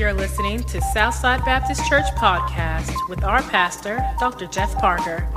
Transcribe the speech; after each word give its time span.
You're 0.00 0.14
listening 0.14 0.64
to 0.64 0.80
Southside 0.80 1.44
Baptist 1.44 1.86
Church 1.86 2.06
podcast 2.16 2.90
with 3.10 3.22
our 3.22 3.42
pastor, 3.42 4.02
Dr. 4.18 4.46
Jeff 4.46 4.74
Parker. 4.78 5.28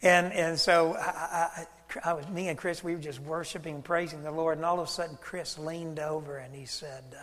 And 0.00 0.32
and 0.32 0.58
so 0.58 0.94
I, 0.94 1.66
I, 2.00 2.02
I, 2.02 2.12
was 2.14 2.26
me 2.28 2.48
and 2.48 2.56
Chris. 2.56 2.82
We 2.82 2.94
were 2.94 3.00
just 3.02 3.20
worshiping, 3.20 3.74
and 3.74 3.84
praising 3.84 4.22
the 4.22 4.30
Lord, 4.30 4.56
and 4.56 4.64
all 4.64 4.80
of 4.80 4.88
a 4.88 4.90
sudden, 4.90 5.18
Chris 5.20 5.58
leaned 5.58 5.98
over 5.98 6.38
and 6.38 6.54
he 6.54 6.64
said, 6.64 7.04
uh, 7.12 7.22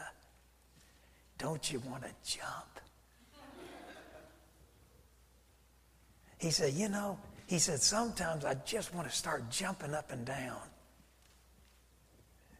"Don't 1.39 1.71
you 1.71 1.79
want 1.79 2.03
to 2.03 2.11
jump?" 2.23 2.79
He 6.37 6.51
said, 6.51 6.73
"You 6.73 6.87
know," 6.87 7.17
he 7.47 7.57
said, 7.57 7.81
"Sometimes 7.81 8.45
I 8.45 8.53
just 8.67 8.93
want 8.93 9.09
to 9.09 9.15
start 9.15 9.49
jumping 9.49 9.95
up 9.95 10.11
and 10.11 10.23
down." 10.23 10.61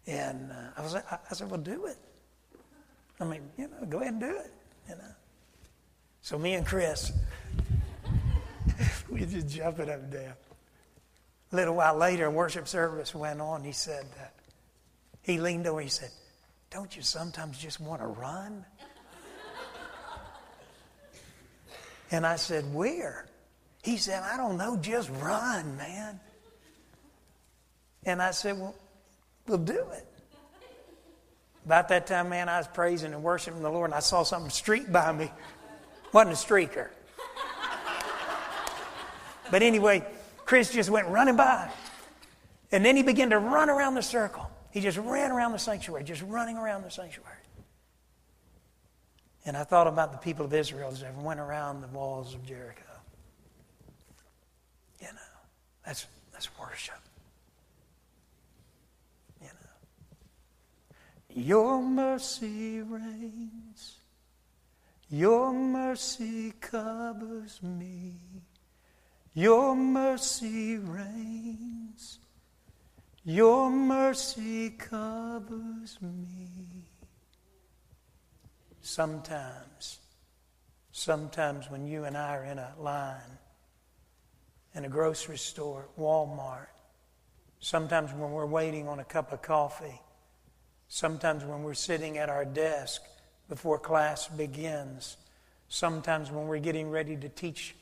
And 0.08 0.52
uh, 0.52 0.56
I 0.76 0.82
was, 0.82 0.96
I, 0.96 1.20
I 1.30 1.34
said, 1.36 1.52
"Well, 1.52 1.62
do 1.62 1.86
it." 1.86 1.98
I 3.20 3.26
mean, 3.26 3.44
you 3.60 3.68
know, 3.68 3.86
go 3.88 4.00
ahead 4.00 4.14
and 4.14 4.22
do 4.22 4.38
it. 4.38 4.52
You 4.90 4.96
know. 4.96 5.14
So 6.22 6.38
me 6.38 6.54
and 6.54 6.66
Chris, 6.66 7.12
we 9.10 9.26
just 9.26 9.50
jumping 9.50 9.90
up 9.90 10.00
and 10.00 10.12
down. 10.12 10.34
A 11.52 11.56
little 11.56 11.76
while 11.76 11.98
later, 11.98 12.30
worship 12.30 12.68
service 12.68 13.14
went 13.14 13.42
on. 13.42 13.64
He 13.64 13.72
said, 13.72 14.06
uh, 14.20 14.26
he 15.22 15.40
leaned 15.40 15.68
over. 15.68 15.82
He 15.82 15.90
said, 15.90 16.12
"Don't 16.70 16.96
you 16.96 17.02
sometimes 17.02 17.58
just 17.58 17.80
want 17.80 18.02
to 18.02 18.08
run?" 18.08 18.66
and 22.12 22.26
I 22.26 22.38
said, 22.38 22.74
"Where?" 22.74 23.28
He 23.84 23.98
said, 23.98 24.24
"I 24.24 24.38
don't 24.38 24.58
know. 24.58 24.78
Just 24.78 25.10
run, 25.22 25.78
man." 25.78 26.20
And 28.04 28.22
I 28.22 28.32
said, 28.32 28.60
"Well, 28.60 28.76
we'll 29.48 29.58
do 29.58 29.86
it." 29.92 30.08
About 31.66 31.90
that 31.90 32.08
time, 32.08 32.30
man, 32.30 32.50
I 32.50 32.58
was 32.58 32.68
praising 32.68 33.14
and 33.14 33.22
worshiping 33.22 33.62
the 33.62 33.70
Lord, 33.70 33.92
and 33.92 33.96
I 33.96 34.00
saw 34.00 34.24
something 34.24 34.50
streak 34.50 34.92
by 34.92 35.12
me. 35.12 35.30
Wasn't 36.14 36.34
a 36.34 36.38
streaker. 36.38 36.90
But 39.52 39.62
anyway, 39.62 40.06
Chris 40.46 40.72
just 40.72 40.90
went 40.90 41.08
running 41.10 41.36
by. 41.36 41.70
And 42.72 42.86
then 42.86 42.96
he 42.96 43.04
began 43.04 43.30
to 43.32 43.38
run 43.38 43.70
around 43.70 43.96
the 43.96 44.02
circle. 44.02 44.50
He 44.72 44.80
just 44.80 44.98
ran 44.98 45.30
around 45.32 45.52
the 45.52 45.60
sanctuary, 45.60 46.06
just 46.06 46.22
running 46.24 46.58
around 46.58 46.84
the 46.84 46.92
sanctuary. 46.92 47.36
And 49.46 49.58
I 49.58 49.66
thought 49.66 49.88
about 49.88 50.14
the 50.14 50.18
people 50.20 50.46
of 50.46 50.54
Israel 50.54 50.90
as 50.92 51.02
they 51.02 51.10
went 51.18 51.40
around 51.40 51.82
the 51.82 51.88
walls 51.88 52.34
of 52.34 52.46
Jericho. 52.46 52.84
You 55.02 55.08
know, 55.08 55.20
that's, 55.86 56.06
that's 56.32 56.48
worship. 56.58 57.00
You 59.42 59.48
know. 59.48 61.42
Your 61.42 61.82
mercy 61.82 62.82
reigns. 62.82 63.98
Your 65.14 65.52
mercy 65.52 66.54
covers 66.62 67.62
me. 67.62 68.14
Your 69.34 69.76
mercy 69.76 70.78
reigns. 70.78 72.20
Your 73.26 73.70
mercy 73.70 74.70
covers 74.70 75.98
me. 76.02 76.86
Sometimes, 78.80 80.00
sometimes 80.94 81.70
when 81.70 81.86
you 81.86 82.06
and 82.06 82.18
I 82.18 82.38
are 82.38 82.46
in 82.46 82.58
a 82.58 82.74
line 82.80 83.38
in 84.74 84.86
a 84.86 84.90
grocery 84.90 85.38
store, 85.38 85.90
Walmart, 86.00 86.68
sometimes 87.60 88.14
when 88.14 88.32
we're 88.32 88.46
waiting 88.46 88.88
on 88.88 89.00
a 89.00 89.04
cup 89.04 89.34
of 89.34 89.42
coffee, 89.42 90.00
sometimes 90.88 91.44
when 91.44 91.64
we're 91.64 91.74
sitting 91.74 92.18
at 92.18 92.30
our 92.30 92.46
desk 92.46 93.02
before 93.52 93.78
class 93.78 94.30
begins. 94.30 95.18
Sometimes 95.68 96.32
when 96.32 96.48
we're 96.48 96.60
getting 96.60 96.90
ready 96.90 97.18
to 97.18 97.28
teach 97.28 97.76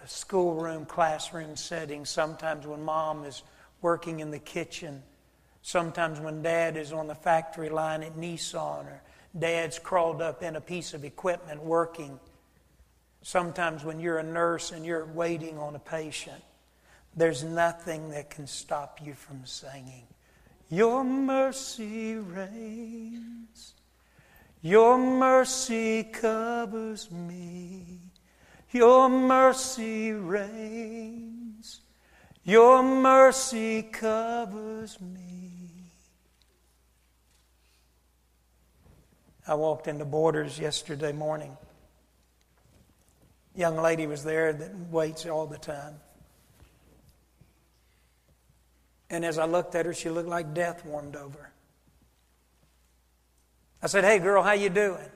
a 0.00 0.06
schoolroom, 0.06 0.86
classroom 0.86 1.56
setting. 1.56 2.04
Sometimes 2.04 2.68
when 2.68 2.84
mom 2.84 3.24
is 3.24 3.42
working 3.82 4.20
in 4.20 4.30
the 4.30 4.38
kitchen. 4.38 5.02
Sometimes 5.62 6.20
when 6.20 6.42
dad 6.42 6.76
is 6.76 6.92
on 6.92 7.08
the 7.08 7.16
factory 7.16 7.68
line 7.68 8.04
at 8.04 8.14
Nissan 8.16 8.86
or 8.86 9.02
dad's 9.36 9.80
crawled 9.80 10.22
up 10.22 10.40
in 10.44 10.54
a 10.54 10.60
piece 10.60 10.94
of 10.94 11.04
equipment 11.04 11.60
working. 11.64 12.20
Sometimes 13.22 13.82
when 13.82 13.98
you're 13.98 14.18
a 14.18 14.22
nurse 14.22 14.70
and 14.70 14.86
you're 14.86 15.04
waiting 15.04 15.58
on 15.58 15.74
a 15.74 15.80
patient. 15.80 16.44
There's 17.16 17.42
nothing 17.42 18.10
that 18.10 18.30
can 18.30 18.46
stop 18.46 19.00
you 19.04 19.14
from 19.14 19.44
singing. 19.46 20.06
Your 20.68 21.02
mercy 21.02 22.14
reigns. 22.14 23.74
Your 24.62 24.98
mercy 24.98 26.04
covers 26.04 27.10
me. 27.10 28.00
Your 28.72 29.08
mercy 29.08 30.12
reigns. 30.12 31.80
Your 32.44 32.82
mercy 32.82 33.82
covers 33.82 35.00
me. 35.00 35.52
I 39.46 39.54
walked 39.54 39.88
into 39.88 40.04
Borders 40.04 40.58
yesterday 40.58 41.12
morning. 41.12 41.56
Young 43.54 43.76
lady 43.76 44.06
was 44.06 44.22
there 44.22 44.52
that 44.52 44.76
waits 44.90 45.26
all 45.26 45.46
the 45.46 45.58
time. 45.58 45.94
And 49.08 49.24
as 49.24 49.38
I 49.38 49.46
looked 49.46 49.74
at 49.74 49.86
her, 49.86 49.94
she 49.94 50.08
looked 50.08 50.28
like 50.28 50.54
death 50.54 50.84
warmed 50.84 51.16
over. 51.16 51.49
I 53.82 53.86
said, 53.86 54.04
"Hey, 54.04 54.18
girl, 54.18 54.42
how 54.42 54.52
you 54.52 54.68
doing?" 54.68 55.10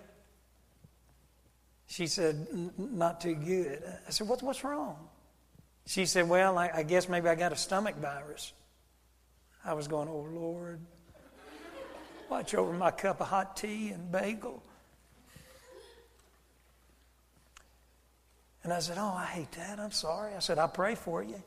She 1.87 2.07
said, 2.07 2.47
"Not 2.79 3.21
too 3.21 3.35
good." 3.35 3.83
I 4.07 4.11
said, 4.11 4.29
"What's 4.29 4.43
what's 4.43 4.65
wrong?" 4.65 5.09
She 5.87 6.07
said, 6.07 6.29
"Well, 6.29 6.57
I, 6.57 6.71
I 6.75 6.83
guess 6.83 7.09
maybe 7.09 7.29
I 7.29 7.35
got 7.35 7.53
a 7.53 7.57
stomach 7.57 7.97
virus." 7.97 8.53
I 9.65 9.75
was 9.75 9.89
going, 9.89 10.09
"Oh 10.09 10.27
Lord, 10.31 10.81
watch 12.29 12.55
over 12.55 12.73
my 12.73 12.91
cup 12.91 13.21
of 13.21 13.29
hot 13.29 13.57
tea 13.57 13.91
and 13.91 14.11
bagel." 14.11 14.63
And 18.65 18.73
I 18.73 18.79
said, 18.79 18.97
Oh, 18.99 19.15
I 19.15 19.27
hate 19.27 19.53
that. 19.53 19.79
I'm 19.79 19.93
sorry. 19.93 20.35
I 20.35 20.39
said, 20.39 20.59
I'll 20.59 20.69
pray 20.69 20.95
for 20.95 21.23
you. 21.23 21.41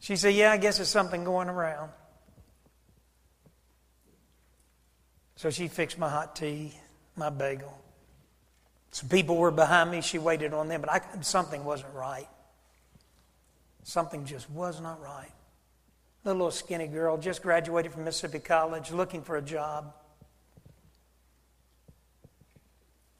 She 0.00 0.16
said, 0.16 0.34
Yeah, 0.34 0.50
I 0.50 0.56
guess 0.56 0.80
it's 0.80 0.90
something 0.90 1.24
going 1.24 1.48
around. 1.48 1.92
So 5.38 5.50
she 5.50 5.68
fixed 5.68 6.00
my 6.00 6.08
hot 6.08 6.34
tea, 6.34 6.74
my 7.14 7.30
bagel. 7.30 7.72
Some 8.90 9.08
people 9.08 9.36
were 9.36 9.52
behind 9.52 9.88
me. 9.88 10.00
She 10.00 10.18
waited 10.18 10.52
on 10.52 10.66
them, 10.66 10.80
but 10.80 10.90
I, 10.90 11.00
something 11.20 11.64
wasn't 11.64 11.94
right. 11.94 12.26
Something 13.84 14.24
just 14.24 14.50
was 14.50 14.80
not 14.80 15.00
right. 15.00 15.30
The 16.24 16.32
little 16.34 16.50
skinny 16.50 16.88
girl, 16.88 17.16
just 17.18 17.40
graduated 17.40 17.92
from 17.92 18.02
Mississippi 18.02 18.40
College, 18.40 18.90
looking 18.90 19.22
for 19.22 19.36
a 19.36 19.40
job. 19.40 19.94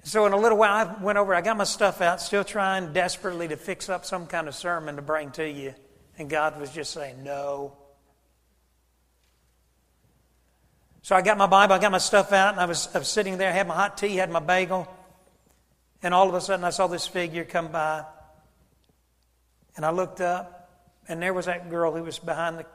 So, 0.02 0.26
in 0.26 0.32
a 0.32 0.38
little 0.38 0.58
while, 0.58 0.72
I 0.72 1.00
went 1.00 1.18
over, 1.18 1.36
I 1.36 1.40
got 1.40 1.56
my 1.56 1.62
stuff 1.62 2.00
out, 2.00 2.20
still 2.20 2.42
trying 2.42 2.92
desperately 2.92 3.46
to 3.46 3.56
fix 3.56 3.88
up 3.88 4.04
some 4.04 4.26
kind 4.26 4.48
of 4.48 4.56
sermon 4.56 4.96
to 4.96 5.02
bring 5.02 5.30
to 5.32 5.48
you. 5.48 5.72
And 6.18 6.28
God 6.28 6.60
was 6.60 6.72
just 6.72 6.92
saying, 6.92 7.22
No. 7.22 7.76
So, 11.02 11.16
I 11.16 11.22
got 11.22 11.38
my 11.38 11.46
Bible, 11.46 11.74
I 11.74 11.78
got 11.78 11.92
my 11.92 11.98
stuff 11.98 12.32
out, 12.32 12.52
and 12.52 12.60
I 12.60 12.66
was, 12.66 12.88
I 12.94 12.98
was 12.98 13.08
sitting 13.08 13.38
there, 13.38 13.48
I 13.48 13.52
had 13.52 13.66
my 13.66 13.74
hot 13.74 13.96
tea, 13.96 14.16
had 14.16 14.30
my 14.30 14.40
bagel. 14.40 14.88
And 16.02 16.12
all 16.12 16.28
of 16.28 16.34
a 16.34 16.40
sudden, 16.40 16.64
I 16.64 16.70
saw 16.70 16.86
this 16.86 17.06
figure 17.06 17.44
come 17.44 17.68
by. 17.68 18.04
And 19.76 19.84
I 19.84 19.90
looked 19.90 20.20
up, 20.20 20.70
and 21.08 21.22
there 21.22 21.32
was 21.32 21.46
that 21.46 21.70
girl 21.70 21.92
who 21.94 22.02
was 22.02 22.18
behind 22.18 22.58
the, 22.58 22.66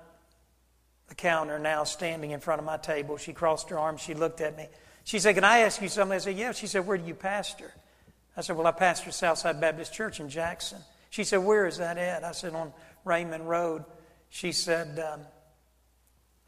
the 1.09 1.15
counter 1.15 1.59
now 1.59 1.83
standing 1.83 2.31
in 2.31 2.39
front 2.39 2.59
of 2.59 2.65
my 2.65 2.77
table. 2.77 3.17
She 3.17 3.33
crossed 3.33 3.69
her 3.69 3.79
arms, 3.79 4.01
she 4.01 4.13
looked 4.13 4.41
at 4.41 4.57
me. 4.57 4.67
She 5.03 5.19
said, 5.19 5.35
Can 5.35 5.43
I 5.43 5.59
ask 5.59 5.81
you 5.81 5.89
something? 5.89 6.15
I 6.15 6.19
said, 6.19 6.37
Yeah. 6.37 6.53
She 6.53 6.67
said, 6.67 6.87
Where 6.87 6.97
do 6.97 7.05
you 7.05 7.13
pastor? 7.13 7.73
I 8.37 8.41
said, 8.41 8.55
Well, 8.55 8.67
I 8.67 8.71
pastor 8.71 9.11
Southside 9.11 9.59
Baptist 9.59 9.93
Church 9.93 10.19
in 10.19 10.29
Jackson. 10.29 10.79
She 11.09 11.25
said, 11.25 11.37
Where 11.37 11.67
is 11.67 11.77
that 11.77 11.97
at? 11.97 12.23
I 12.23 12.31
said, 12.31 12.55
On 12.55 12.71
Raymond 13.05 13.47
Road. 13.47 13.83
She 14.29 14.51
said, 14.51 14.99
um, 14.99 15.21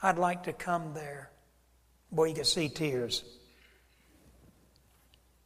I'd 0.02 0.18
like 0.18 0.44
to 0.44 0.54
come 0.54 0.94
there. 0.94 1.30
Boy, 2.12 2.26
you 2.26 2.36
can 2.36 2.46
see 2.46 2.70
tears. 2.70 3.24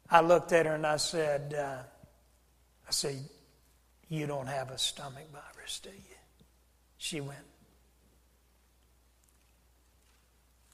I 0.10 0.22
looked 0.22 0.52
at 0.52 0.66
her 0.66 0.76
and 0.76 0.86
I 0.86 0.98
said, 0.98 1.54
uh, 1.54 1.84
I 2.88 2.92
said, 2.92 3.16
You 4.08 4.26
don't 4.26 4.48
have 4.48 4.72
a 4.72 4.78
stomach 4.78 5.28
virus, 5.32 5.80
do 5.80 5.90
you? 5.90 6.16
She 6.98 7.22
went, 7.22 7.40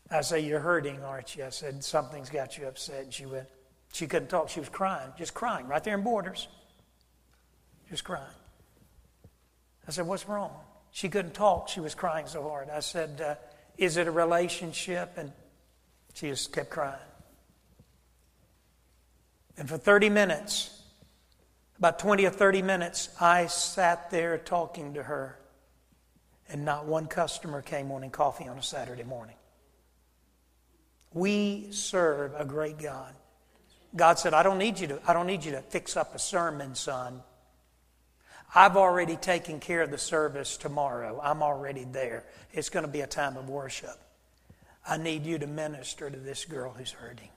I 0.09 0.21
said, 0.21 0.43
You're 0.43 0.59
hurting, 0.59 1.03
aren't 1.03 1.35
you? 1.35 1.45
I 1.45 1.49
said, 1.49 1.83
Something's 1.83 2.29
got 2.29 2.57
you 2.57 2.67
upset. 2.67 3.03
And 3.03 3.13
she 3.13 3.25
went, 3.25 3.47
She 3.93 4.07
couldn't 4.07 4.29
talk. 4.29 4.49
She 4.49 4.59
was 4.59 4.69
crying, 4.69 5.11
just 5.17 5.33
crying, 5.33 5.67
right 5.67 5.83
there 5.83 5.95
in 5.95 6.03
Borders. 6.03 6.47
Just 7.89 8.03
crying. 8.03 8.23
I 9.88 9.91
said, 9.91 10.07
What's 10.07 10.27
wrong? 10.27 10.51
She 10.91 11.09
couldn't 11.09 11.33
talk. 11.33 11.67
She 11.67 11.81
was 11.81 11.93
crying 11.93 12.27
so 12.27 12.41
hard. 12.43 12.69
I 12.69 12.79
said, 12.79 13.19
uh, 13.19 13.35
Is 13.77 13.97
it 13.97 14.07
a 14.07 14.11
relationship? 14.11 15.17
And 15.17 15.33
she 16.15 16.29
just 16.29 16.53
kept 16.53 16.69
crying. 16.69 16.95
And 19.57 19.69
for 19.69 19.77
30 19.77 20.09
minutes, 20.09 20.81
about 21.77 22.00
20 22.00 22.25
or 22.25 22.29
30 22.29 22.62
minutes, 22.62 23.09
I 23.19 23.47
sat 23.47 24.09
there 24.12 24.38
talking 24.38 24.94
to 24.94 25.03
her, 25.03 25.38
and 26.47 26.63
not 26.63 26.85
one 26.85 27.07
customer 27.07 27.62
came 27.62 27.89
wanting 27.89 28.12
coffee 28.12 28.47
on 28.47 28.57
a 28.57 28.63
Saturday 28.63 29.03
morning. 29.03 29.35
We 31.13 31.67
serve 31.71 32.33
a 32.38 32.45
great 32.45 32.77
God. 32.79 33.13
God 33.94 34.17
said, 34.17 34.33
I 34.33 34.44
don't 34.44 34.57
need 34.57 34.79
you 34.79 34.88
to, 34.88 35.00
I 35.06 35.13
don't 35.13 35.27
need 35.27 35.44
you 35.44 35.51
to 35.51 35.62
fix 35.62 35.97
up 35.97 36.15
a 36.15 36.19
sermon, 36.19 36.75
son. 36.75 37.21
I've 38.53 38.77
already 38.77 39.17
taken 39.17 39.59
care 39.59 39.81
of 39.81 39.91
the 39.91 39.97
service 39.97 40.56
tomorrow. 40.56 41.19
I'm 41.21 41.44
already 41.44 41.83
there. 41.83 42.23
It's 42.53 42.69
going 42.69 42.85
to 42.85 42.91
be 42.91 43.01
a 43.01 43.07
time 43.07 43.35
of 43.35 43.50
worship. 43.50 43.97
I 44.87 44.97
need 44.97 45.25
you 45.25 45.39
to 45.39 45.47
minister 45.47 46.09
to 46.09 46.17
this 46.17 46.45
girl 46.45 46.71
who's 46.71 46.91
hurting. 46.91 47.29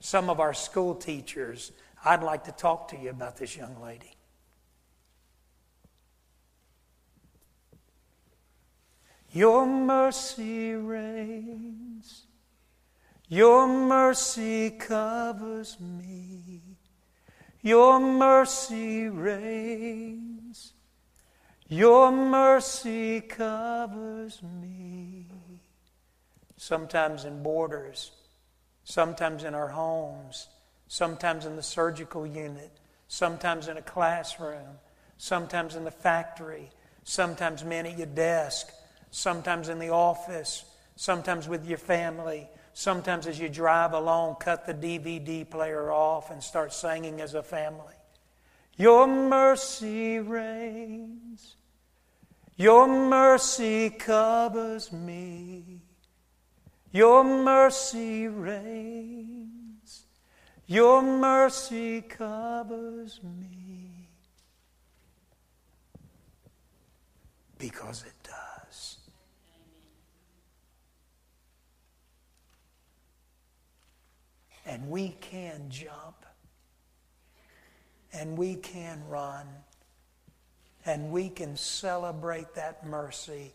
Some 0.00 0.28
of 0.28 0.40
our 0.40 0.52
school 0.52 0.94
teachers, 0.94 1.72
I'd 2.04 2.22
like 2.22 2.44
to 2.44 2.52
talk 2.52 2.88
to 2.88 2.96
you 2.98 3.10
about 3.10 3.36
this 3.36 3.56
young 3.56 3.80
lady. 3.80 4.14
Your 9.32 9.66
mercy 9.66 10.74
reigns. 10.74 12.24
Your 13.28 13.66
mercy 13.66 14.70
covers 14.70 15.78
me. 15.80 16.60
Your 17.62 17.98
mercy 17.98 19.08
reigns. 19.08 20.74
Your 21.68 22.12
mercy 22.12 23.22
covers 23.22 24.42
me. 24.42 25.26
Sometimes 26.64 27.26
in 27.26 27.42
borders, 27.42 28.10
sometimes 28.84 29.44
in 29.44 29.54
our 29.54 29.68
homes, 29.68 30.48
sometimes 30.88 31.44
in 31.44 31.56
the 31.56 31.62
surgical 31.62 32.26
unit, 32.26 32.70
sometimes 33.06 33.68
in 33.68 33.76
a 33.76 33.82
classroom, 33.82 34.78
sometimes 35.18 35.76
in 35.76 35.84
the 35.84 35.90
factory, 35.90 36.70
sometimes 37.02 37.64
men 37.64 37.84
at 37.84 37.98
your 37.98 38.06
desk, 38.06 38.72
sometimes 39.10 39.68
in 39.68 39.78
the 39.78 39.90
office, 39.90 40.64
sometimes 40.96 41.46
with 41.48 41.66
your 41.66 41.76
family, 41.76 42.48
sometimes 42.72 43.26
as 43.26 43.38
you 43.38 43.50
drive 43.50 43.92
along, 43.92 44.36
cut 44.36 44.64
the 44.64 44.72
DVD 44.72 45.46
player 45.50 45.92
off 45.92 46.30
and 46.30 46.42
start 46.42 46.72
singing 46.72 47.20
as 47.20 47.34
a 47.34 47.42
family. 47.42 47.92
Your 48.78 49.06
mercy 49.06 50.18
reigns. 50.18 51.56
Your 52.56 52.88
mercy 52.88 53.90
covers 53.90 54.90
me. 54.90 55.82
Your 56.94 57.24
mercy 57.24 58.28
reigns. 58.28 60.04
Your 60.68 61.02
mercy 61.02 62.02
covers 62.02 63.18
me. 63.20 64.10
Because 67.58 68.04
it 68.04 68.14
does. 68.22 68.98
And 74.64 74.88
we 74.88 75.16
can 75.20 75.64
jump. 75.70 76.24
And 78.12 78.38
we 78.38 78.54
can 78.54 79.02
run. 79.08 79.48
And 80.86 81.10
we 81.10 81.28
can 81.28 81.56
celebrate 81.56 82.54
that 82.54 82.86
mercy 82.86 83.52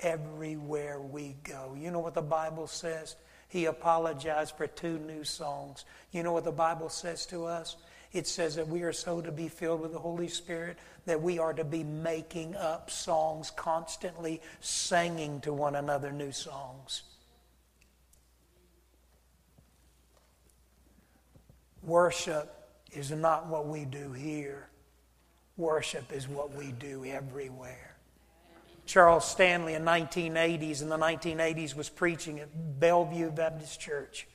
everywhere 0.00 1.00
we 1.00 1.36
go. 1.44 1.76
You 1.78 1.90
know 1.90 2.00
what 2.00 2.14
the 2.14 2.22
Bible 2.22 2.66
says? 2.66 3.16
He 3.48 3.64
apologized 3.64 4.56
for 4.56 4.66
two 4.66 4.98
new 4.98 5.24
songs. 5.24 5.84
You 6.12 6.22
know 6.22 6.32
what 6.32 6.44
the 6.44 6.52
Bible 6.52 6.88
says 6.88 7.26
to 7.26 7.46
us? 7.46 7.76
It 8.12 8.26
says 8.26 8.56
that 8.56 8.66
we 8.66 8.82
are 8.82 8.92
so 8.92 9.20
to 9.20 9.30
be 9.30 9.48
filled 9.48 9.80
with 9.80 9.92
the 9.92 9.98
Holy 9.98 10.28
Spirit 10.28 10.78
that 11.06 11.20
we 11.20 11.38
are 11.38 11.52
to 11.52 11.64
be 11.64 11.84
making 11.84 12.56
up 12.56 12.90
songs, 12.90 13.50
constantly 13.50 14.40
singing 14.60 15.40
to 15.42 15.52
one 15.52 15.76
another 15.76 16.10
new 16.10 16.32
songs. 16.32 17.02
Worship 21.82 22.52
is 22.92 23.10
not 23.10 23.46
what 23.46 23.66
we 23.66 23.84
do 23.84 24.12
here, 24.12 24.68
worship 25.56 26.12
is 26.12 26.28
what 26.28 26.52
we 26.54 26.72
do 26.72 27.04
everywhere. 27.04 27.89
Charles 28.90 29.24
Stanley 29.24 29.74
in 29.74 29.84
1980s, 29.84 30.82
in 30.82 30.88
the 30.88 30.98
1980s, 30.98 31.76
was 31.76 31.88
preaching 31.88 32.40
at 32.40 32.48
Bellevue 32.80 33.30
Baptist 33.30 33.78
Church. 33.78 34.26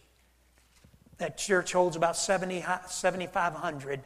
That 1.18 1.38
church 1.38 1.74
holds 1.74 1.98
about 1.98 2.16
70, 2.16 2.64
7,500. 2.88 4.00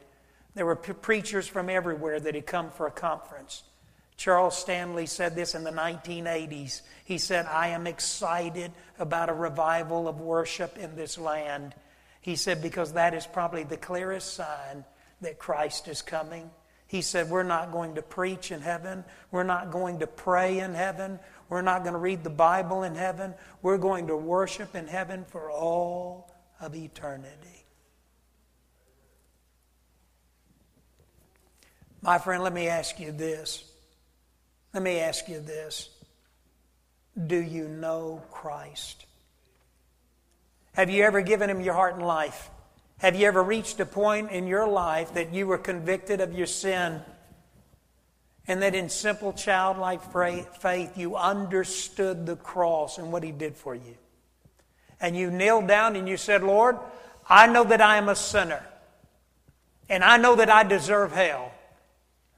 There 0.56 0.66
were 0.66 0.74
preachers 0.74 1.46
from 1.46 1.70
everywhere 1.70 2.18
that 2.18 2.34
had 2.34 2.46
come 2.46 2.72
for 2.72 2.88
a 2.88 2.90
conference. 2.90 3.62
Charles 4.16 4.58
Stanley 4.58 5.06
said 5.06 5.36
this 5.36 5.54
in 5.54 5.62
the 5.62 5.70
1980s. 5.70 6.82
He 7.04 7.18
said, 7.18 7.46
I 7.46 7.68
am 7.68 7.86
excited 7.86 8.72
about 8.98 9.28
a 9.28 9.34
revival 9.34 10.08
of 10.08 10.20
worship 10.20 10.76
in 10.78 10.96
this 10.96 11.16
land. 11.16 11.76
He 12.22 12.34
said, 12.34 12.60
because 12.60 12.94
that 12.94 13.14
is 13.14 13.24
probably 13.24 13.62
the 13.62 13.76
clearest 13.76 14.34
sign 14.34 14.84
that 15.20 15.38
Christ 15.38 15.86
is 15.86 16.02
coming. 16.02 16.50
He 16.90 17.02
said, 17.02 17.30
We're 17.30 17.44
not 17.44 17.70
going 17.70 17.94
to 17.94 18.02
preach 18.02 18.50
in 18.50 18.62
heaven. 18.62 19.04
We're 19.30 19.44
not 19.44 19.70
going 19.70 20.00
to 20.00 20.08
pray 20.08 20.58
in 20.58 20.74
heaven. 20.74 21.20
We're 21.48 21.62
not 21.62 21.84
going 21.84 21.92
to 21.92 22.00
read 22.00 22.24
the 22.24 22.30
Bible 22.30 22.82
in 22.82 22.96
heaven. 22.96 23.34
We're 23.62 23.78
going 23.78 24.08
to 24.08 24.16
worship 24.16 24.74
in 24.74 24.88
heaven 24.88 25.24
for 25.24 25.52
all 25.52 26.34
of 26.60 26.74
eternity. 26.74 27.64
My 32.02 32.18
friend, 32.18 32.42
let 32.42 32.52
me 32.52 32.66
ask 32.66 32.98
you 32.98 33.12
this. 33.12 33.62
Let 34.74 34.82
me 34.82 34.98
ask 34.98 35.28
you 35.28 35.38
this. 35.38 35.90
Do 37.24 37.36
you 37.36 37.68
know 37.68 38.20
Christ? 38.32 39.06
Have 40.72 40.90
you 40.90 41.04
ever 41.04 41.20
given 41.20 41.48
him 41.48 41.60
your 41.60 41.74
heart 41.74 41.94
and 41.94 42.04
life? 42.04 42.50
Have 43.00 43.16
you 43.16 43.26
ever 43.26 43.42
reached 43.42 43.80
a 43.80 43.86
point 43.86 44.30
in 44.30 44.46
your 44.46 44.68
life 44.68 45.14
that 45.14 45.32
you 45.32 45.46
were 45.46 45.56
convicted 45.56 46.20
of 46.20 46.34
your 46.34 46.46
sin 46.46 47.00
and 48.46 48.60
that 48.60 48.74
in 48.74 48.90
simple 48.90 49.32
childlike 49.32 50.02
faith 50.12 50.98
you 50.98 51.16
understood 51.16 52.26
the 52.26 52.36
cross 52.36 52.98
and 52.98 53.10
what 53.10 53.22
He 53.22 53.32
did 53.32 53.56
for 53.56 53.74
you? 53.74 53.96
And 55.00 55.16
you 55.16 55.30
kneeled 55.30 55.66
down 55.66 55.96
and 55.96 56.06
you 56.06 56.18
said, 56.18 56.42
Lord, 56.42 56.76
I 57.26 57.46
know 57.46 57.64
that 57.64 57.80
I 57.80 57.96
am 57.96 58.10
a 58.10 58.14
sinner 58.14 58.62
and 59.88 60.04
I 60.04 60.18
know 60.18 60.36
that 60.36 60.50
I 60.50 60.62
deserve 60.62 61.12
hell. 61.12 61.52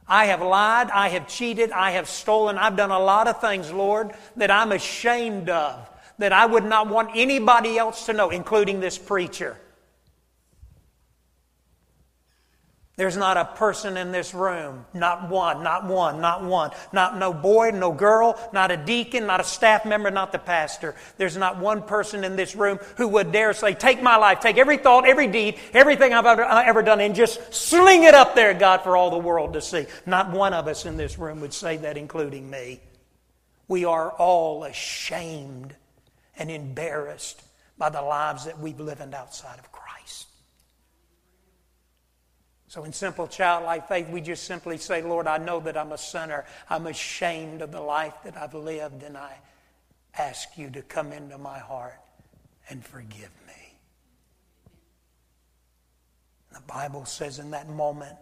I 0.07 0.27
have 0.27 0.43
lied, 0.43 0.91
I 0.91 1.09
have 1.09 1.27
cheated, 1.27 1.73
I 1.73 1.91
have 1.93 2.09
stolen, 2.09 2.57
I've 2.57 2.77
done 2.77 2.93
a 2.93 3.01
lot 3.01 3.27
of 3.27 3.41
things, 3.41 3.73
Lord, 3.73 4.13
that 4.37 4.53
I'm 4.53 4.71
ashamed 4.71 5.49
of, 5.49 5.91
that 6.19 6.33
I 6.33 6.47
would 6.47 6.65
not 6.65 6.87
want 6.87 7.11
anybody 7.17 7.79
else 7.79 8.07
to 8.07 8.13
know, 8.13 8.31
including 8.31 8.79
this 8.79 8.97
preacher. 8.97 9.59
There's 13.03 13.17
not 13.17 13.37
a 13.37 13.47
person 13.47 13.97
in 13.97 14.13
this 14.13 14.33
room, 14.33 14.87
not 14.95 15.29
one, 15.29 15.65
not 15.65 15.87
one, 15.87 16.21
not 16.21 16.45
one, 16.45 16.71
not 16.93 17.19
no 17.19 17.35
boy, 17.35 17.73
no 17.73 17.91
girl, 17.91 18.39
not 18.53 18.71
a 18.71 18.77
deacon, 18.77 19.27
not 19.27 19.41
a 19.41 19.45
staff 19.45 19.85
member, 19.85 20.09
not 20.09 20.31
the 20.31 20.39
pastor. 20.39 20.95
There's 21.17 21.37
not 21.37 21.59
one 21.59 21.83
person 21.83 22.23
in 22.23 22.37
this 22.37 22.55
room 22.55 22.79
who 22.99 23.09
would 23.09 23.33
dare 23.33 23.55
say, 23.55 23.75
Take 23.75 24.05
my 24.05 24.15
life, 24.15 24.39
take 24.39 24.57
every 24.57 24.77
thought, 24.77 25.05
every 25.05 25.27
deed, 25.27 25.59
everything 25.75 26.15
I've 26.15 26.27
ever, 26.27 26.45
ever 26.45 26.81
done, 26.81 27.01
and 27.01 27.13
just 27.13 27.53
sling 27.53 28.05
it 28.05 28.15
up 28.15 28.37
there, 28.37 28.55
God, 28.55 28.83
for 28.83 28.97
all 28.97 29.11
the 29.11 29.19
world 29.19 29.55
to 29.55 29.61
see. 29.61 29.87
Not 30.07 30.31
one 30.31 30.55
of 30.55 30.69
us 30.69 30.87
in 30.87 30.97
this 30.97 31.19
room 31.19 31.41
would 31.41 31.53
say 31.53 31.79
that, 31.79 31.97
including 31.97 32.49
me. 32.49 32.79
We 33.67 33.85
are 33.85 34.13
all 34.13 34.63
ashamed 34.63 35.75
and 36.39 36.53
embarrassed 36.53 37.43
by 37.77 37.89
the 37.89 38.01
lives 38.01 38.45
that 38.45 38.61
we've 38.61 38.79
lived 38.79 39.13
outside 39.13 39.59
of 39.59 39.73
Christ. 39.73 39.82
So, 42.73 42.85
in 42.85 42.93
simple 42.95 43.27
childlike 43.27 43.87
faith, 43.87 44.09
we 44.09 44.23
just 44.23 44.45
simply 44.45 44.79
say, 44.79 45.03
Lord, 45.03 45.27
I 45.27 45.37
know 45.37 45.61
that 45.61 45.77
I'm 45.77 45.93
a 45.93 45.99
sinner. 45.99 46.47
I'm 46.71 46.87
ashamed 46.87 47.61
of 47.61 47.71
the 47.71 47.83
life 47.83 48.15
that 48.25 48.35
I've 48.35 48.55
lived, 48.55 49.03
and 49.03 49.15
I 49.15 49.37
ask 50.17 50.57
you 50.57 50.71
to 50.71 50.81
come 50.81 51.13
into 51.13 51.37
my 51.37 51.59
heart 51.59 52.01
and 52.71 52.83
forgive 52.83 53.29
me. 53.47 53.77
The 56.55 56.63
Bible 56.63 57.05
says 57.05 57.39
in 57.39 57.51
that 57.51 57.69
moment, 57.69 58.17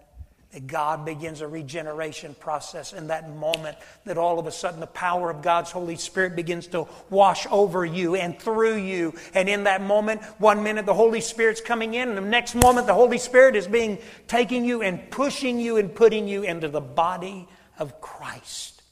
that 0.53 0.67
God 0.67 1.05
begins 1.05 1.43
a 1.43 1.47
regeneration 1.47 2.35
process 2.41 2.93
in 2.93 3.07
that 3.07 3.31
moment, 3.37 3.79
that 4.05 4.19
all 4.19 4.41
of 4.41 4.47
a 4.47 4.53
sudden 4.53 4.81
the 4.81 4.87
power 4.89 5.31
of 5.31 5.43
God's 5.43 5.71
Holy 5.71 5.95
Spirit 5.95 6.35
begins 6.35 6.67
to 6.69 6.89
wash 7.09 7.47
over 7.51 7.85
you 7.85 8.17
and 8.17 8.37
through 8.37 8.77
you. 8.77 9.15
And 9.33 9.49
in 9.49 9.65
that 9.65 9.81
moment, 9.81 10.23
one 10.39 10.65
minute 10.65 10.87
the 10.87 10.95
Holy 10.95 11.21
Spirit's 11.21 11.61
coming 11.61 11.95
in, 11.95 12.09
and 12.09 12.19
the 12.19 12.23
next 12.23 12.57
moment 12.57 12.89
the 12.89 12.95
Holy 12.95 13.19
Spirit 13.19 13.55
is 13.55 13.69
being 13.69 13.99
taking 14.27 14.65
you 14.65 14.83
and 14.83 15.09
pushing 15.11 15.61
you 15.61 15.77
and 15.77 15.95
putting 15.95 16.27
you 16.27 16.43
into 16.43 16.69
the 16.69 16.81
body 16.81 17.47
of 17.79 18.01
Christ. 18.01 18.83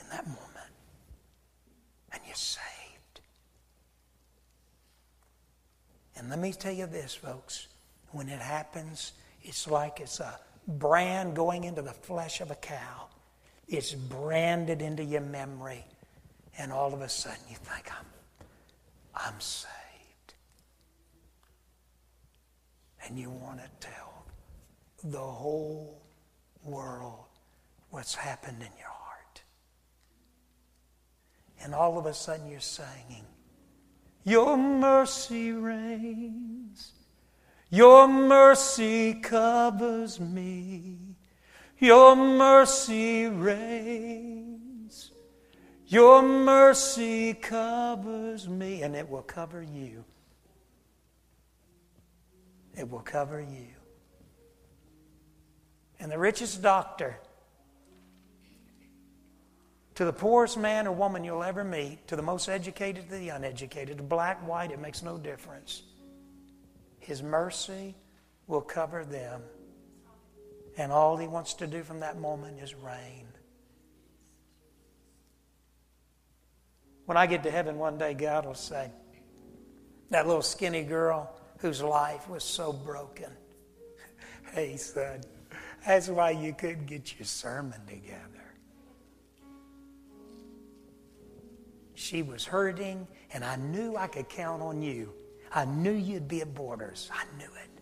In 0.00 0.08
that 0.08 0.26
moment. 0.26 0.40
And 2.12 2.22
you're 2.24 2.34
saved. 2.34 3.20
And 6.16 6.30
let 6.30 6.38
me 6.38 6.52
tell 6.52 6.72
you 6.72 6.86
this, 6.86 7.14
folks. 7.14 7.68
When 8.10 8.28
it 8.28 8.40
happens, 8.40 9.12
it's 9.42 9.68
like 9.68 10.00
it's 10.00 10.20
a 10.20 10.38
brand 10.66 11.34
going 11.34 11.64
into 11.64 11.82
the 11.82 11.92
flesh 11.92 12.40
of 12.40 12.50
a 12.50 12.54
cow. 12.54 13.08
It's 13.68 13.92
branded 13.92 14.82
into 14.82 15.04
your 15.04 15.20
memory. 15.20 15.84
And 16.58 16.72
all 16.72 16.92
of 16.92 17.00
a 17.00 17.08
sudden 17.08 17.40
you 17.48 17.56
think, 17.56 17.90
I'm, 17.90 18.06
I'm 19.14 19.40
saved. 19.40 20.34
And 23.04 23.18
you 23.18 23.30
want 23.30 23.58
to 23.58 23.88
tell 23.88 24.24
the 25.04 25.18
whole 25.18 26.02
world 26.62 27.24
what's 27.90 28.14
happened 28.14 28.58
in 28.60 28.68
your 28.78 28.88
heart. 28.88 29.42
And 31.62 31.74
all 31.74 31.98
of 31.98 32.06
a 32.06 32.14
sudden 32.14 32.48
you're 32.48 32.60
singing, 32.60 33.24
Your 34.24 34.56
mercy 34.56 35.52
reigns. 35.52 36.92
Your 37.72 38.06
mercy 38.06 39.14
covers 39.14 40.20
me. 40.20 40.98
Your 41.78 42.14
mercy 42.14 43.28
reigns. 43.28 45.10
Your 45.86 46.20
mercy 46.20 47.32
covers 47.32 48.46
me. 48.46 48.82
And 48.82 48.94
it 48.94 49.08
will 49.08 49.22
cover 49.22 49.62
you. 49.62 50.04
It 52.76 52.90
will 52.90 53.00
cover 53.00 53.40
you. 53.40 53.68
And 55.98 56.12
the 56.12 56.18
richest 56.18 56.60
doctor, 56.60 57.16
to 59.94 60.04
the 60.04 60.12
poorest 60.12 60.58
man 60.58 60.86
or 60.86 60.92
woman 60.92 61.24
you'll 61.24 61.42
ever 61.42 61.64
meet, 61.64 62.06
to 62.08 62.16
the 62.16 62.22
most 62.22 62.50
educated 62.50 63.08
to 63.08 63.16
the 63.16 63.30
uneducated, 63.30 64.06
black, 64.10 64.46
white, 64.46 64.72
it 64.72 64.78
makes 64.78 65.02
no 65.02 65.16
difference. 65.16 65.84
His 67.02 67.20
mercy 67.20 67.96
will 68.46 68.60
cover 68.60 69.04
them. 69.04 69.42
And 70.78 70.90
all 70.90 71.16
He 71.16 71.26
wants 71.26 71.54
to 71.54 71.66
do 71.66 71.82
from 71.82 72.00
that 72.00 72.18
moment 72.18 72.60
is 72.60 72.74
reign. 72.74 73.26
When 77.06 77.16
I 77.16 77.26
get 77.26 77.42
to 77.42 77.50
heaven 77.50 77.76
one 77.76 77.98
day, 77.98 78.14
God 78.14 78.46
will 78.46 78.54
say, 78.54 78.90
That 80.10 80.26
little 80.26 80.42
skinny 80.42 80.84
girl 80.84 81.34
whose 81.58 81.82
life 81.82 82.28
was 82.28 82.44
so 82.44 82.72
broken. 82.72 83.30
hey, 84.54 84.76
son, 84.76 85.20
that's 85.84 86.08
why 86.08 86.30
you 86.30 86.54
couldn't 86.54 86.86
get 86.86 87.18
your 87.18 87.26
sermon 87.26 87.80
together. 87.86 88.20
She 91.94 92.22
was 92.22 92.44
hurting, 92.44 93.08
and 93.32 93.44
I 93.44 93.56
knew 93.56 93.96
I 93.96 94.06
could 94.06 94.28
count 94.28 94.62
on 94.62 94.82
you 94.82 95.12
I 95.54 95.64
knew 95.64 95.92
you'd 95.92 96.28
be 96.28 96.40
at 96.40 96.54
Borders. 96.54 97.10
I 97.12 97.24
knew 97.36 97.44
it. 97.44 97.72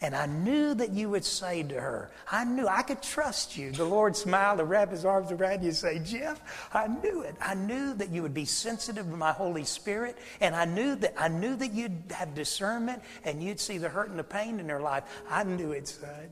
And 0.00 0.14
I 0.14 0.26
knew 0.26 0.74
that 0.74 0.90
you 0.90 1.08
would 1.08 1.24
say 1.24 1.62
to 1.62 1.80
her, 1.80 2.10
I 2.30 2.44
knew 2.44 2.68
I 2.68 2.82
could 2.82 3.02
trust 3.02 3.56
you. 3.56 3.70
The 3.70 3.84
Lord 3.84 4.14
smiled 4.14 4.60
and 4.60 4.68
wrapped 4.68 4.92
his 4.92 5.06
arms 5.06 5.32
around 5.32 5.62
you 5.62 5.68
and 5.68 5.76
say, 5.76 5.98
Jeff, 6.00 6.68
I 6.74 6.86
knew 6.86 7.22
it. 7.22 7.34
I 7.40 7.54
knew 7.54 7.94
that 7.94 8.10
you 8.10 8.20
would 8.20 8.34
be 8.34 8.44
sensitive 8.44 9.08
to 9.08 9.16
my 9.16 9.32
Holy 9.32 9.64
Spirit. 9.64 10.18
And 10.40 10.54
I 10.54 10.66
knew 10.66 10.96
that 10.96 11.14
I 11.16 11.28
knew 11.28 11.56
that 11.56 11.72
you'd 11.72 12.02
have 12.10 12.34
discernment 12.34 13.02
and 13.24 13.42
you'd 13.42 13.58
see 13.58 13.78
the 13.78 13.88
hurt 13.88 14.10
and 14.10 14.18
the 14.18 14.24
pain 14.24 14.60
in 14.60 14.68
her 14.68 14.80
life. 14.80 15.04
I 15.30 15.44
knew 15.44 15.72
it, 15.72 15.88
son. 15.88 16.28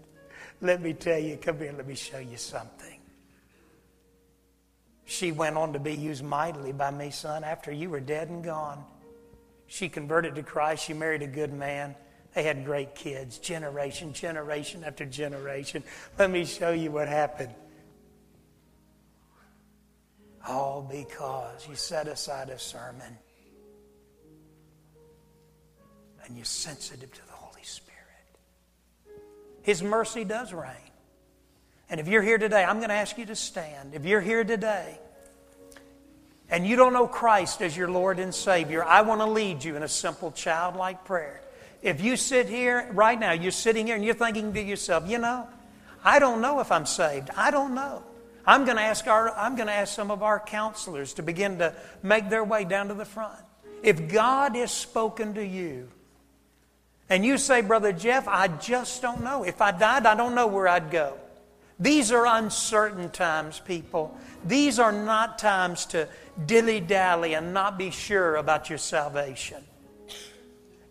Let 0.61 0.83
me 0.83 0.93
tell 0.93 1.19
you, 1.19 1.39
come 1.39 1.59
here, 1.59 1.73
let 1.75 1.87
me 1.87 1.95
show 1.95 2.19
you 2.19 2.37
something. 2.37 3.01
She 5.07 5.33
went 5.33 5.57
on 5.57 5.73
to 5.73 5.79
be 5.79 5.95
used 5.95 6.23
mightily 6.23 6.73
by 6.73 6.91
me, 6.91 7.11
son, 7.11 7.45
after 7.45 7.73
you 7.73 7.89
were 7.91 8.01
dead 8.01 8.29
and 8.29 8.45
gone. 8.45 8.85
She 9.75 9.89
converted 9.89 10.37
to 10.37 10.45
Christ. 10.45 10.85
She 10.85 10.93
married 10.93 11.23
a 11.23 11.27
good 11.27 11.53
man. 11.53 11.97
They 12.33 12.45
had 12.45 12.65
great 12.65 12.95
kids, 12.95 13.39
generation, 13.39 14.13
generation 14.13 14.85
after 14.85 15.05
generation. 15.05 15.83
Let 16.17 16.31
me 16.31 16.45
show 16.45 16.71
you 16.71 16.93
what 16.93 17.09
happened. 17.09 17.53
All 20.47 20.81
because 20.89 21.67
you 21.69 21.75
set 21.75 22.07
aside 22.07 22.51
a 22.51 22.59
sermon 22.59 23.19
and 26.25 26.37
you're 26.37 26.45
sensitive 26.45 27.13
to 27.13 27.27
the 27.27 27.33
Holy 27.33 27.65
Spirit. 27.65 27.99
His 29.63 29.83
mercy 29.83 30.25
does 30.25 30.53
reign. 30.53 30.71
And 31.91 31.99
if 31.99 32.07
you're 32.07 32.23
here 32.23 32.39
today, 32.39 32.63
I'm 32.63 32.77
going 32.77 32.91
to 32.91 32.95
ask 32.95 33.19
you 33.19 33.27
to 33.27 33.35
stand. 33.35 33.97
If 33.97 34.05
you're 34.05 34.21
here 34.21 34.45
today 34.45 35.01
and 36.51 36.67
you 36.67 36.77
don't 36.77 36.93
know 36.93 37.07
Christ 37.07 37.63
as 37.63 37.77
your 37.77 37.89
Lord 37.89 38.19
and 38.19 38.35
Savior, 38.35 38.85
I 38.85 39.03
want 39.03 39.21
to 39.21 39.27
lead 39.27 39.65
you 39.65 39.77
in 39.77 39.83
a 39.83 39.89
simple 39.89 40.31
childlike 40.31 41.05
prayer. 41.05 41.41
If 41.83 42.01
you 42.01 42.17
sit 42.17 42.49
here 42.49 42.89
right 42.93 43.19
now, 43.19 43.33
you're 43.33 43.51
sitting 43.51 43.87
here 43.87 43.97
and 43.97 44.05
you're 44.05 44.15
thinking 44.15 44.53
to 44.55 44.63
yourself, 44.63 45.09
you 45.09 45.19
know, 45.19 45.49
I 46.05 46.19
don't 46.19 46.41
know 46.41 46.61
if 46.61 46.71
I'm 46.71 46.87
saved. 46.87 47.31
I 47.37 47.51
don't 47.51 47.75
know. 47.75 48.03
I'm 48.47 48.65
going 48.65 48.77
to 48.77 48.83
ask 48.83 49.07
our 49.07 49.31
I'm 49.31 49.57
going 49.57 49.69
to 49.69 49.73
ask 49.73 49.95
some 49.95 50.11
of 50.11 50.23
our 50.23 50.39
counselors 50.39 51.15
to 51.15 51.23
begin 51.23 51.59
to 51.59 51.75
make 52.03 52.29
their 52.29 52.45
way 52.45 52.65
down 52.65 52.89
to 52.89 52.95
the 52.95 53.05
front. 53.05 53.39
If 53.83 54.09
God 54.09 54.55
has 54.57 54.71
spoken 54.71 55.35
to 55.35 55.45
you, 55.45 55.89
and 57.09 57.25
you 57.25 57.37
say, 57.37 57.61
Brother 57.61 57.93
Jeff, 57.93 58.27
I 58.29 58.49
just 58.49 59.03
don't 59.03 59.23
know. 59.23 59.45
If 59.45 59.61
I 59.61 59.71
died, 59.73 60.07
I 60.07 60.15
don't 60.15 60.35
know 60.35 60.47
where 60.47 60.69
I'd 60.69 60.91
go. 60.91 61.19
These 61.79 62.13
are 62.13 62.27
uncertain 62.27 63.11
times, 63.11 63.61
people. 63.61 64.17
These 64.45 64.79
are 64.79 64.93
not 64.93 65.39
times 65.39 65.87
to 65.87 66.09
dilly 66.47 66.81
dally 66.81 67.35
and 67.35 67.53
not 67.53 67.79
be 67.79 67.91
sure 67.91 68.37
about 68.37 68.69
your 68.69 68.79
salvation. 68.79 69.63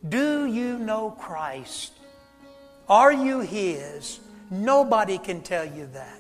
Do 0.08 0.46
you 0.46 0.78
know 0.78 1.12
Christ? 1.12 1.94
Are 2.90 3.14
you 3.14 3.40
His? 3.40 4.20
Nobody 4.52 5.18
can 5.18 5.42
tell 5.42 5.66
you 5.66 5.88
that. 5.94 6.20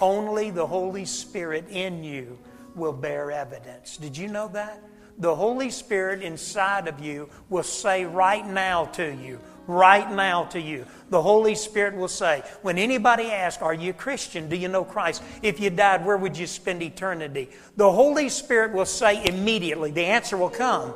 Only 0.00 0.50
the 0.50 0.66
Holy 0.66 1.04
Spirit 1.04 1.68
in 1.68 2.02
you 2.02 2.38
will 2.74 2.92
bear 2.92 3.30
evidence. 3.30 3.96
Did 3.96 4.16
you 4.16 4.26
know 4.26 4.48
that? 4.48 4.82
The 5.18 5.34
Holy 5.34 5.70
Spirit 5.70 6.22
inside 6.22 6.88
of 6.88 7.00
you 7.00 7.28
will 7.48 7.62
say 7.62 8.04
right 8.04 8.46
now 8.46 8.86
to 8.86 9.14
you, 9.14 9.38
right 9.66 10.10
now 10.10 10.44
to 10.46 10.60
you. 10.60 10.86
The 11.10 11.20
Holy 11.20 11.54
Spirit 11.54 11.94
will 11.94 12.08
say, 12.08 12.42
when 12.62 12.78
anybody 12.78 13.24
asks, 13.24 13.62
Are 13.62 13.74
you 13.74 13.90
a 13.90 13.94
Christian? 13.94 14.48
Do 14.48 14.56
you 14.56 14.68
know 14.68 14.84
Christ? 14.84 15.22
If 15.42 15.60
you 15.60 15.70
died, 15.70 16.04
where 16.04 16.16
would 16.16 16.36
you 16.36 16.46
spend 16.46 16.82
eternity? 16.82 17.50
The 17.76 17.90
Holy 17.90 18.28
Spirit 18.28 18.72
will 18.72 18.86
say 18.86 19.24
immediately, 19.24 19.90
the 19.90 20.04
answer 20.04 20.36
will 20.36 20.50
come. 20.50 20.94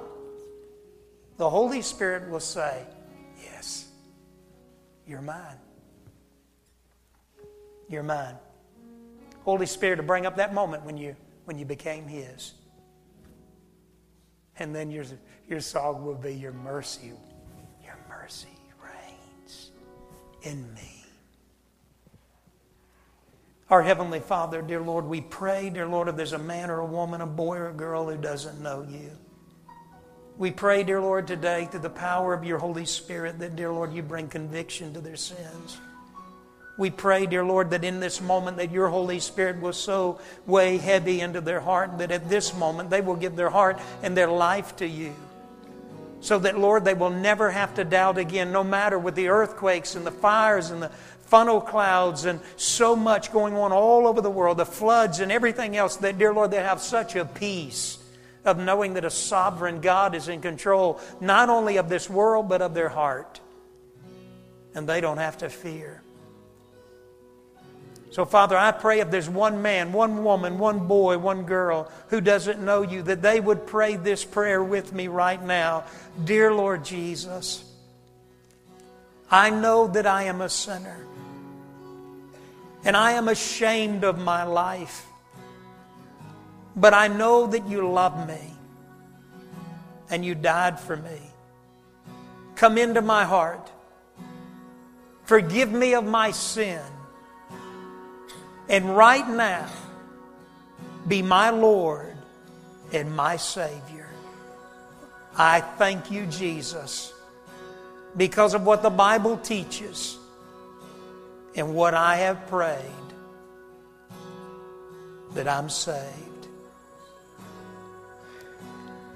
The 1.36 1.50
Holy 1.50 1.82
Spirit 1.82 2.30
will 2.30 2.40
say, 2.40 2.82
Yes, 3.42 3.86
you're 5.06 5.20
mine. 5.20 5.58
You're 7.88 8.02
mine. 8.02 8.34
Holy 9.44 9.66
Spirit 9.66 9.96
to 9.96 10.02
bring 10.02 10.26
up 10.26 10.36
that 10.36 10.54
moment 10.54 10.84
when 10.84 10.96
you 10.96 11.14
when 11.44 11.58
you 11.58 11.64
became 11.64 12.08
His. 12.08 12.54
And 14.58 14.74
then 14.74 14.90
your, 14.90 15.04
your 15.48 15.60
song 15.60 16.04
will 16.04 16.14
be 16.14 16.34
Your 16.34 16.52
mercy. 16.52 17.12
Your 17.84 17.98
mercy 18.08 18.48
reigns 18.82 19.70
in 20.42 20.72
me. 20.74 21.04
Our 23.68 23.82
Heavenly 23.82 24.20
Father, 24.20 24.62
dear 24.62 24.80
Lord, 24.80 25.06
we 25.06 25.20
pray, 25.20 25.70
dear 25.70 25.88
Lord, 25.88 26.08
if 26.08 26.16
there's 26.16 26.32
a 26.32 26.38
man 26.38 26.70
or 26.70 26.78
a 26.78 26.86
woman, 26.86 27.20
a 27.20 27.26
boy 27.26 27.56
or 27.56 27.70
a 27.70 27.74
girl 27.74 28.08
who 28.08 28.16
doesn't 28.16 28.60
know 28.62 28.86
you. 28.88 29.10
We 30.38 30.52
pray, 30.52 30.84
dear 30.84 31.00
Lord, 31.00 31.26
today 31.26 31.66
through 31.70 31.80
the 31.80 31.90
power 31.90 32.32
of 32.32 32.44
your 32.44 32.58
Holy 32.58 32.84
Spirit 32.84 33.38
that, 33.40 33.56
dear 33.56 33.72
Lord, 33.72 33.92
you 33.92 34.02
bring 34.02 34.28
conviction 34.28 34.94
to 34.94 35.00
their 35.00 35.16
sins. 35.16 35.78
We 36.78 36.90
pray, 36.90 37.26
dear 37.26 37.44
Lord, 37.44 37.70
that 37.70 37.84
in 37.84 38.00
this 38.00 38.20
moment 38.20 38.58
that 38.58 38.70
your 38.70 38.88
Holy 38.88 39.18
Spirit 39.18 39.60
will 39.60 39.72
so 39.72 40.20
weigh 40.46 40.76
heavy 40.76 41.20
into 41.20 41.40
their 41.40 41.60
heart 41.60 41.98
that 41.98 42.10
at 42.10 42.28
this 42.28 42.54
moment 42.54 42.90
they 42.90 43.00
will 43.00 43.16
give 43.16 43.34
their 43.34 43.48
heart 43.48 43.78
and 44.02 44.16
their 44.16 44.28
life 44.28 44.76
to 44.76 44.86
you. 44.86 45.14
So 46.20 46.38
that, 46.40 46.58
Lord, 46.58 46.84
they 46.84 46.94
will 46.94 47.10
never 47.10 47.50
have 47.50 47.74
to 47.74 47.84
doubt 47.84 48.18
again, 48.18 48.52
no 48.52 48.64
matter 48.64 48.98
with 48.98 49.14
the 49.14 49.28
earthquakes 49.28 49.94
and 49.94 50.06
the 50.06 50.10
fires 50.10 50.70
and 50.70 50.82
the 50.82 50.90
funnel 51.26 51.60
clouds 51.60 52.24
and 52.24 52.40
so 52.56 52.94
much 52.94 53.32
going 53.32 53.54
on 53.54 53.72
all 53.72 54.06
over 54.06 54.20
the 54.20 54.30
world, 54.30 54.58
the 54.58 54.66
floods 54.66 55.20
and 55.20 55.32
everything 55.32 55.76
else, 55.76 55.96
that, 55.96 56.18
dear 56.18 56.32
Lord, 56.32 56.50
they 56.50 56.56
have 56.56 56.80
such 56.80 57.16
a 57.16 57.24
peace 57.24 57.98
of 58.44 58.58
knowing 58.58 58.94
that 58.94 59.04
a 59.04 59.10
sovereign 59.10 59.80
God 59.80 60.14
is 60.14 60.28
in 60.28 60.40
control, 60.40 61.00
not 61.20 61.48
only 61.48 61.78
of 61.78 61.88
this 61.88 62.08
world, 62.08 62.48
but 62.48 62.62
of 62.62 62.74
their 62.74 62.88
heart. 62.88 63.40
And 64.74 64.88
they 64.88 65.00
don't 65.00 65.18
have 65.18 65.38
to 65.38 65.48
fear. 65.48 66.02
So, 68.10 68.24
Father, 68.24 68.56
I 68.56 68.72
pray 68.72 69.00
if 69.00 69.10
there's 69.10 69.28
one 69.28 69.62
man, 69.62 69.92
one 69.92 70.22
woman, 70.22 70.58
one 70.58 70.86
boy, 70.86 71.18
one 71.18 71.42
girl 71.42 71.90
who 72.08 72.20
doesn't 72.20 72.64
know 72.64 72.82
you, 72.82 73.02
that 73.02 73.20
they 73.20 73.40
would 73.40 73.66
pray 73.66 73.96
this 73.96 74.24
prayer 74.24 74.62
with 74.62 74.92
me 74.92 75.08
right 75.08 75.42
now. 75.42 75.84
Dear 76.24 76.54
Lord 76.54 76.84
Jesus, 76.84 77.64
I 79.30 79.50
know 79.50 79.88
that 79.88 80.06
I 80.06 80.24
am 80.24 80.40
a 80.40 80.48
sinner, 80.48 81.04
and 82.84 82.96
I 82.96 83.12
am 83.12 83.28
ashamed 83.28 84.04
of 84.04 84.18
my 84.18 84.44
life. 84.44 85.04
But 86.76 86.94
I 86.94 87.08
know 87.08 87.46
that 87.48 87.66
you 87.68 87.90
love 87.90 88.28
me, 88.28 88.52
and 90.10 90.24
you 90.24 90.34
died 90.34 90.78
for 90.78 90.96
me. 90.96 91.20
Come 92.54 92.78
into 92.78 93.02
my 93.02 93.24
heart. 93.24 93.70
Forgive 95.24 95.72
me 95.72 95.94
of 95.94 96.04
my 96.04 96.30
sin 96.30 96.80
and 98.68 98.96
right 98.96 99.28
now 99.28 99.68
be 101.06 101.22
my 101.22 101.50
Lord 101.50 102.16
and 102.92 103.14
my 103.14 103.36
Savior. 103.36 104.08
I 105.36 105.60
thank 105.60 106.10
you, 106.10 106.26
Jesus, 106.26 107.12
because 108.16 108.54
of 108.54 108.64
what 108.64 108.82
the 108.82 108.90
Bible 108.90 109.36
teaches 109.36 110.18
and 111.54 111.74
what 111.74 111.94
I 111.94 112.16
have 112.16 112.46
prayed 112.48 112.80
that 115.34 115.46
I'm 115.46 115.68
saved. 115.68 116.48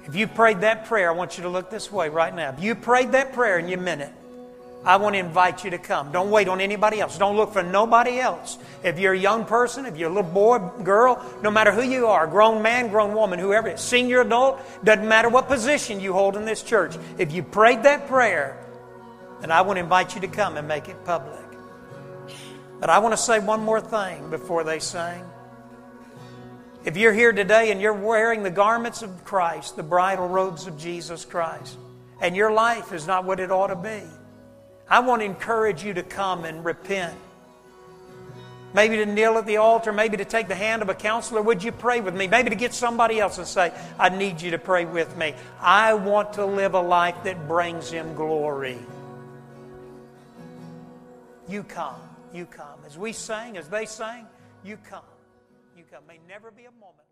If 0.05 0.15
you 0.15 0.27
prayed 0.27 0.61
that 0.61 0.85
prayer, 0.85 1.09
I 1.09 1.13
want 1.13 1.37
you 1.37 1.43
to 1.43 1.49
look 1.49 1.69
this 1.69 1.91
way 1.91 2.09
right 2.09 2.33
now. 2.33 2.49
If 2.49 2.61
you 2.61 2.75
prayed 2.75 3.13
that 3.13 3.33
prayer 3.33 3.57
and 3.57 3.69
you 3.69 3.77
meant 3.77 4.01
it, 4.01 4.13
I 4.83 4.97
want 4.97 5.13
to 5.13 5.19
invite 5.19 5.63
you 5.63 5.69
to 5.71 5.77
come. 5.77 6.11
Don't 6.11 6.31
wait 6.31 6.47
on 6.47 6.59
anybody 6.59 6.99
else. 6.99 7.17
Don't 7.17 7.35
look 7.35 7.53
for 7.53 7.61
nobody 7.61 8.19
else. 8.19 8.57
If 8.83 8.97
you're 8.97 9.13
a 9.13 9.19
young 9.19 9.45
person, 9.45 9.85
if 9.85 9.95
you're 9.95 10.09
a 10.09 10.13
little 10.13 10.31
boy, 10.31 10.57
girl, 10.83 11.23
no 11.43 11.51
matter 11.51 11.71
who 11.71 11.83
you 11.83 12.07
are, 12.07 12.25
grown 12.25 12.63
man, 12.63 12.87
grown 12.87 13.13
woman, 13.13 13.37
whoever 13.37 13.67
it 13.67 13.75
is, 13.75 13.81
senior 13.81 14.21
adult, 14.21 14.59
doesn't 14.83 15.07
matter 15.07 15.29
what 15.29 15.47
position 15.47 15.99
you 15.99 16.13
hold 16.13 16.35
in 16.35 16.45
this 16.45 16.63
church. 16.63 16.95
If 17.19 17.31
you 17.31 17.43
prayed 17.43 17.83
that 17.83 18.07
prayer, 18.07 18.57
then 19.39 19.51
I 19.51 19.61
want 19.61 19.77
to 19.77 19.81
invite 19.81 20.15
you 20.15 20.21
to 20.21 20.27
come 20.27 20.57
and 20.57 20.67
make 20.67 20.89
it 20.89 21.05
public. 21.05 21.45
But 22.79 22.89
I 22.89 22.97
want 22.97 23.13
to 23.13 23.17
say 23.17 23.37
one 23.37 23.61
more 23.61 23.81
thing 23.81 24.31
before 24.31 24.63
they 24.63 24.79
sing. 24.79 25.23
If 26.83 26.97
you're 26.97 27.13
here 27.13 27.31
today 27.31 27.71
and 27.71 27.79
you're 27.79 27.93
wearing 27.93 28.41
the 28.41 28.49
garments 28.49 29.03
of 29.03 29.23
Christ, 29.23 29.75
the 29.75 29.83
bridal 29.83 30.27
robes 30.27 30.65
of 30.65 30.79
Jesus 30.79 31.23
Christ, 31.23 31.77
and 32.19 32.35
your 32.35 32.51
life 32.51 32.91
is 32.91 33.05
not 33.05 33.25
what 33.25 33.39
it 33.39 33.51
ought 33.51 33.67
to 33.67 33.75
be, 33.75 34.01
I 34.91 34.99
want 34.99 35.21
to 35.21 35.25
encourage 35.25 35.85
you 35.85 35.93
to 35.93 36.03
come 36.03 36.43
and 36.43 36.65
repent. 36.65 37.15
Maybe 38.73 38.97
to 38.97 39.05
kneel 39.05 39.37
at 39.37 39.45
the 39.45 39.55
altar, 39.55 39.93
maybe 39.93 40.17
to 40.17 40.25
take 40.25 40.49
the 40.49 40.55
hand 40.55 40.81
of 40.81 40.89
a 40.89 40.93
counselor. 40.93 41.41
Would 41.41 41.63
you 41.63 41.71
pray 41.71 42.01
with 42.01 42.13
me? 42.13 42.27
Maybe 42.27 42.49
to 42.49 42.57
get 42.57 42.73
somebody 42.73 43.17
else 43.17 43.37
and 43.37 43.47
say, 43.47 43.71
I 43.97 44.09
need 44.09 44.41
you 44.41 44.51
to 44.51 44.57
pray 44.57 44.83
with 44.83 45.15
me. 45.15 45.33
I 45.61 45.93
want 45.93 46.33
to 46.33 46.45
live 46.45 46.73
a 46.73 46.81
life 46.81 47.15
that 47.23 47.47
brings 47.47 47.89
Him 47.89 48.13
glory. 48.15 48.79
You 51.47 51.63
come. 51.63 52.01
You 52.33 52.45
come. 52.45 52.79
As 52.85 52.97
we 52.97 53.13
sang, 53.13 53.55
as 53.55 53.69
they 53.69 53.85
sang, 53.85 54.27
you 54.63 54.75
come. 54.75 55.03
You 55.77 55.85
come. 55.89 56.03
May 56.05 56.19
never 56.27 56.51
be 56.51 56.65
a 56.65 56.71
moment. 56.71 57.10